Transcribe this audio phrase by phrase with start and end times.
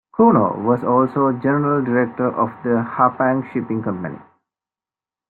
[0.15, 4.17] Cuno was also general director of the Hapag shipping company.